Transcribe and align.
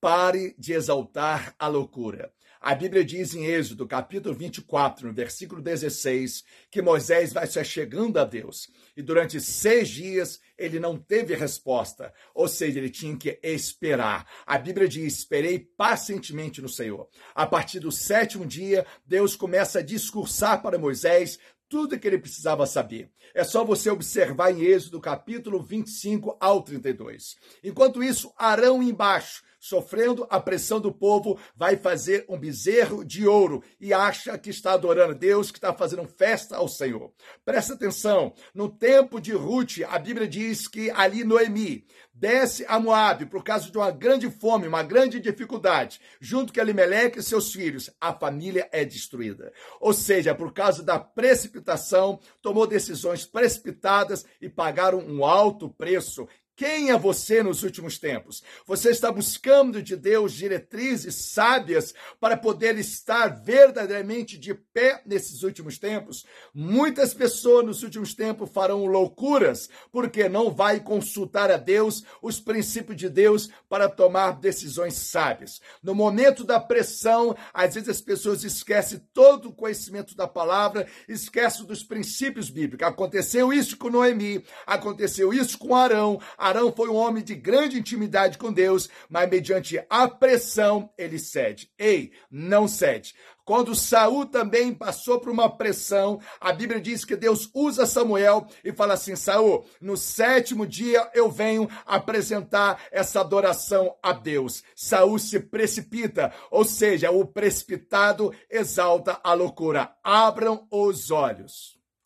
Pare 0.00 0.54
de 0.58 0.72
exaltar 0.72 1.54
a 1.58 1.68
loucura. 1.68 2.32
A 2.58 2.74
Bíblia 2.74 3.04
diz 3.04 3.34
em 3.34 3.44
Êxodo, 3.44 3.86
capítulo 3.86 4.34
24, 4.34 5.06
no 5.06 5.12
versículo 5.12 5.60
16, 5.60 6.42
que 6.70 6.80
Moisés 6.80 7.34
vai 7.34 7.46
se 7.46 7.62
chegando 7.64 8.18
a 8.18 8.24
Deus. 8.24 8.70
E 8.96 9.02
durante 9.02 9.38
seis 9.42 9.90
dias 9.90 10.40
ele 10.56 10.80
não 10.80 10.96
teve 10.98 11.34
resposta. 11.34 12.14
Ou 12.34 12.48
seja, 12.48 12.78
ele 12.78 12.88
tinha 12.88 13.14
que 13.14 13.38
esperar. 13.42 14.26
A 14.46 14.56
Bíblia 14.56 14.88
diz: 14.88 15.18
esperei 15.18 15.58
pacientemente 15.58 16.62
no 16.62 16.68
Senhor. 16.68 17.06
A 17.34 17.46
partir 17.46 17.80
do 17.80 17.92
sétimo 17.92 18.46
dia, 18.46 18.86
Deus 19.04 19.36
começa 19.36 19.80
a 19.80 19.82
discursar 19.82 20.62
para 20.62 20.78
Moisés 20.78 21.38
tudo 21.68 21.98
que 21.98 22.06
ele 22.06 22.18
precisava 22.18 22.64
saber. 22.64 23.10
É 23.34 23.44
só 23.44 23.64
você 23.66 23.90
observar 23.90 24.50
em 24.50 24.62
Êxodo 24.62 24.98
capítulo 24.98 25.62
25 25.62 26.38
ao 26.40 26.62
32. 26.62 27.36
Enquanto 27.62 28.02
isso, 28.02 28.32
Arão 28.38 28.82
embaixo 28.82 29.42
sofrendo 29.60 30.26
a 30.30 30.40
pressão 30.40 30.80
do 30.80 30.90
povo, 30.90 31.38
vai 31.54 31.76
fazer 31.76 32.24
um 32.28 32.38
bezerro 32.38 33.04
de 33.04 33.26
ouro 33.26 33.62
e 33.78 33.92
acha 33.92 34.36
que 34.38 34.48
está 34.48 34.72
adorando 34.72 35.14
Deus, 35.14 35.50
que 35.50 35.58
está 35.58 35.74
fazendo 35.74 36.08
festa 36.08 36.56
ao 36.56 36.66
Senhor. 36.66 37.12
Presta 37.44 37.74
atenção, 37.74 38.32
no 38.54 38.68
tempo 38.68 39.20
de 39.20 39.32
Ruth, 39.32 39.82
a 39.86 39.98
Bíblia 39.98 40.26
diz 40.26 40.66
que 40.66 40.90
ali 40.90 41.22
Noemi 41.22 41.86
desce 42.12 42.64
a 42.68 42.78
Moabe 42.78 43.26
por 43.26 43.42
causa 43.42 43.70
de 43.70 43.76
uma 43.78 43.90
grande 43.90 44.30
fome, 44.30 44.66
uma 44.66 44.82
grande 44.82 45.20
dificuldade, 45.20 46.00
junto 46.20 46.52
com 46.52 46.60
Elimeleque 46.60 47.18
e 47.18 47.22
seus 47.22 47.52
filhos, 47.52 47.90
a 48.00 48.12
família 48.12 48.68
é 48.72 48.84
destruída. 48.84 49.52
Ou 49.80 49.92
seja, 49.92 50.34
por 50.34 50.52
causa 50.52 50.82
da 50.82 50.98
precipitação, 50.98 52.18
tomou 52.42 52.66
decisões 52.66 53.24
precipitadas 53.24 54.24
e 54.40 54.48
pagaram 54.48 54.98
um 54.98 55.24
alto 55.24 55.68
preço 55.68 56.26
quem 56.60 56.90
é 56.90 56.98
você 56.98 57.42
nos 57.42 57.62
últimos 57.62 57.96
tempos? 57.96 58.42
Você 58.66 58.90
está 58.90 59.10
buscando 59.10 59.82
de 59.82 59.96
Deus 59.96 60.34
diretrizes 60.34 61.14
sábias 61.14 61.94
para 62.20 62.36
poder 62.36 62.76
estar 62.76 63.28
verdadeiramente 63.28 64.36
de 64.36 64.52
pé 64.52 65.00
nesses 65.06 65.42
últimos 65.42 65.78
tempos? 65.78 66.26
Muitas 66.52 67.14
pessoas 67.14 67.64
nos 67.64 67.82
últimos 67.82 68.12
tempos 68.12 68.50
farão 68.50 68.84
loucuras 68.84 69.70
porque 69.90 70.28
não 70.28 70.50
vai 70.50 70.80
consultar 70.80 71.50
a 71.50 71.56
Deus, 71.56 72.04
os 72.20 72.38
princípios 72.38 72.98
de 72.98 73.08
Deus 73.08 73.48
para 73.66 73.88
tomar 73.88 74.32
decisões 74.32 74.92
sábias. 74.92 75.62
No 75.82 75.94
momento 75.94 76.44
da 76.44 76.60
pressão, 76.60 77.34
às 77.54 77.72
vezes 77.72 77.88
as 77.88 78.02
pessoas 78.02 78.44
esquecem 78.44 79.00
todo 79.14 79.48
o 79.48 79.54
conhecimento 79.54 80.14
da 80.14 80.28
palavra, 80.28 80.86
esquecem 81.08 81.64
dos 81.64 81.82
princípios 81.82 82.50
bíblicos. 82.50 82.86
Aconteceu 82.86 83.50
isso 83.50 83.78
com 83.78 83.88
Noemi, 83.88 84.44
aconteceu 84.66 85.32
isso 85.32 85.56
com 85.56 85.74
Arão. 85.74 86.20
Arão 86.50 86.72
foi 86.72 86.88
um 86.88 86.96
homem 86.96 87.22
de 87.22 87.34
grande 87.34 87.78
intimidade 87.78 88.36
com 88.36 88.52
Deus, 88.52 88.88
mas 89.08 89.30
mediante 89.30 89.84
a 89.88 90.08
pressão 90.08 90.90
ele 90.98 91.18
cede. 91.18 91.70
Ei, 91.78 92.10
não 92.30 92.66
cede. 92.66 93.14
Quando 93.44 93.74
Saul 93.74 94.26
também 94.26 94.74
passou 94.74 95.18
por 95.18 95.30
uma 95.30 95.48
pressão, 95.48 96.20
a 96.40 96.52
Bíblia 96.52 96.80
diz 96.80 97.04
que 97.04 97.16
Deus 97.16 97.50
usa 97.54 97.86
Samuel 97.86 98.46
e 98.64 98.72
fala 98.72 98.94
assim: 98.94 99.16
Saul, 99.16 99.64
no 99.80 99.96
sétimo 99.96 100.66
dia 100.66 101.08
eu 101.14 101.30
venho 101.30 101.68
apresentar 101.86 102.80
essa 102.92 103.20
adoração 103.20 103.94
a 104.02 104.12
Deus. 104.12 104.62
Saul 104.74 105.18
se 105.18 105.40
precipita, 105.40 106.32
ou 106.50 106.64
seja, 106.64 107.10
o 107.10 107.26
precipitado 107.26 108.32
exalta 108.48 109.20
a 109.22 109.32
loucura. 109.34 109.96
Abram 110.02 110.66
os 110.70 111.10
olhos. 111.10 111.79